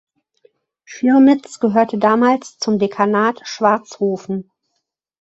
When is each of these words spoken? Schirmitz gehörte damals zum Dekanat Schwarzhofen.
Schirmitz 0.83 1.59
gehörte 1.59 1.99
damals 1.99 2.57
zum 2.57 2.79
Dekanat 2.79 3.39
Schwarzhofen. 3.47 4.49